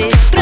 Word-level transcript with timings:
this. 0.00 0.37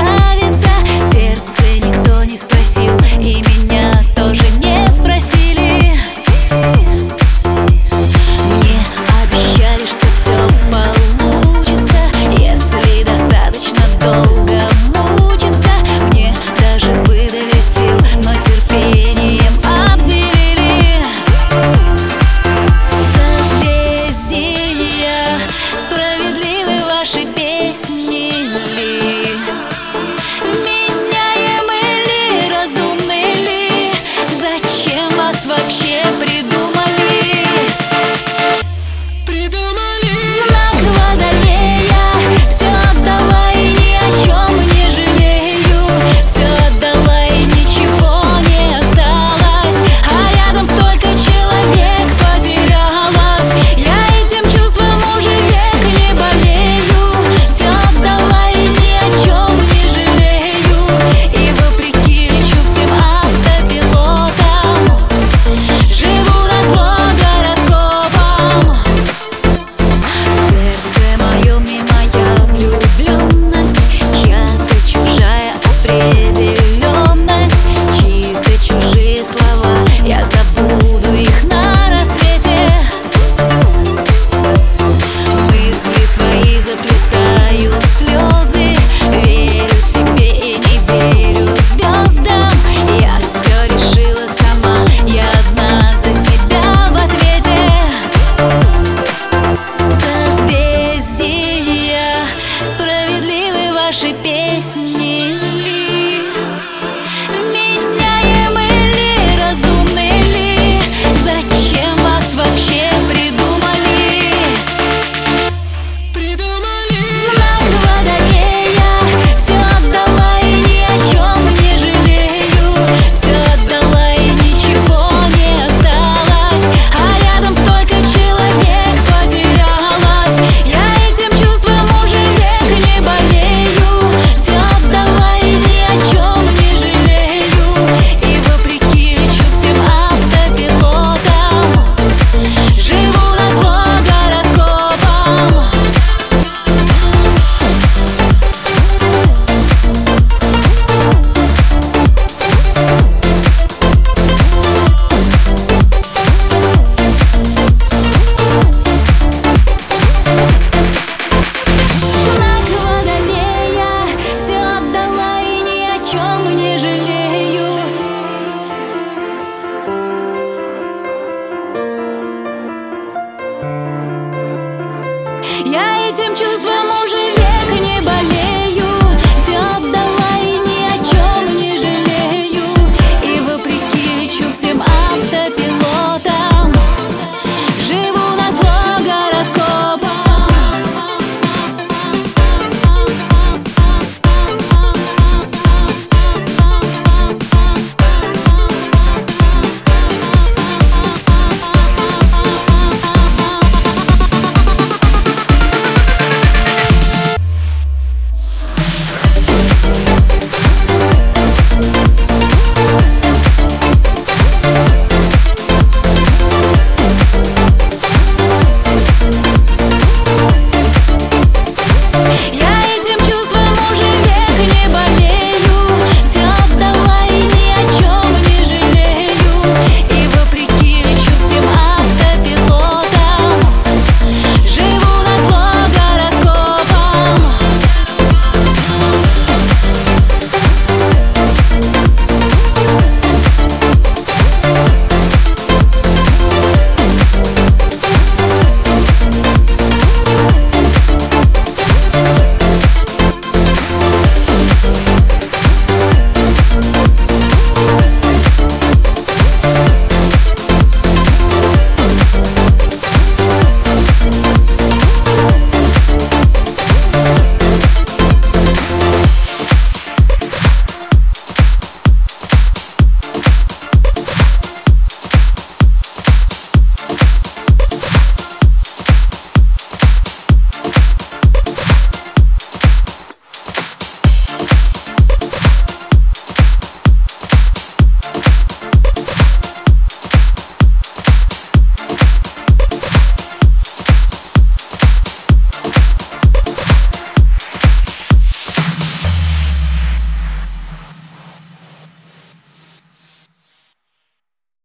Я 175.67 176.11
этим 176.11 176.37
чувством. 176.37 176.86